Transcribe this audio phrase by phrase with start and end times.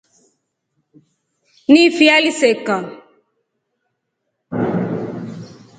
[1.71, 2.77] Ni fi aliseka.